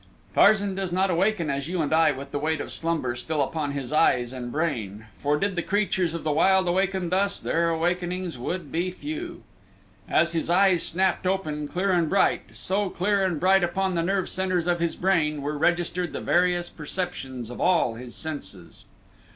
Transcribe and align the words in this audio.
Tarzan 0.33 0.73
does 0.73 0.91
not 0.91 1.11
awaken 1.11 1.51
as 1.51 1.67
you 1.67 1.79
and 1.83 1.93
I 1.93 2.11
with 2.11 2.31
the 2.31 2.39
weight 2.39 2.59
of 2.59 2.71
slumber 2.71 3.15
still 3.15 3.39
upon 3.43 3.73
his 3.73 3.93
eyes 3.93 4.33
and 4.33 4.51
brain, 4.51 5.05
for 5.19 5.37
did 5.37 5.55
the 5.55 5.61
creatures 5.61 6.15
of 6.15 6.23
the 6.23 6.31
wild 6.31 6.67
awaken 6.67 7.11
thus, 7.11 7.39
their 7.39 7.69
awakenings 7.69 8.35
would 8.35 8.71
be 8.71 8.89
few. 8.89 9.43
As 10.09 10.31
his 10.31 10.49
eyes 10.49 10.81
snapped 10.81 11.27
open, 11.27 11.67
clear 11.67 11.91
and 11.91 12.09
bright, 12.09 12.41
so, 12.55 12.89
clear 12.89 13.23
and 13.23 13.39
bright 13.39 13.63
upon 13.63 13.93
the 13.93 14.01
nerve 14.01 14.27
centers 14.27 14.65
of 14.65 14.79
his 14.79 14.95
brain, 14.95 15.43
were 15.43 15.55
registered 15.55 16.13
the 16.13 16.19
various 16.19 16.67
perceptions 16.67 17.51
of 17.51 17.61
all 17.61 17.93
his 17.93 18.15
senses. 18.15 18.85